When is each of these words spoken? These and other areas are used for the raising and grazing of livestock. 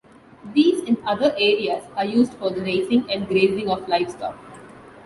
These 0.55 0.81
and 0.87 0.97
other 1.05 1.31
areas 1.37 1.83
are 1.95 2.05
used 2.05 2.33
for 2.33 2.49
the 2.49 2.61
raising 2.61 3.07
and 3.11 3.27
grazing 3.27 3.69
of 3.69 3.87
livestock. 3.87 4.35